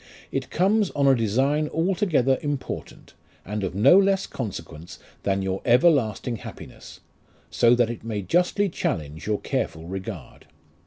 It 0.31 0.49
comes 0.49 0.89
on 0.95 1.05
a 1.07 1.13
design 1.13 1.67
altogether 1.67 2.39
important, 2.41 3.13
and 3.45 3.63
of 3.63 3.75
no 3.75 3.99
less 3.99 4.25
consequence 4.25 4.97
than 5.21 5.43
your 5.43 5.61
everlasting 5.63 6.37
happiness, 6.37 7.01
so 7.51 7.75
that 7.75 7.91
it 7.91 8.03
may 8.03 8.23
justly 8.23 8.67
challenge 8.67 9.27
your 9.27 9.39
careful 9.41 9.85
regard. 9.85 10.47